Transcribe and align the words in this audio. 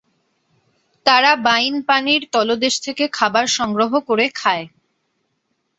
তারা 1.05 1.31
বাইন 1.45 1.75
পানির 1.87 2.21
তলদেশ 2.31 2.73
থেকে 2.81 3.03
খাবার 3.09 3.45
সংগ্রহ 3.57 3.91
করে 3.99 4.25
খায়। 4.35 4.65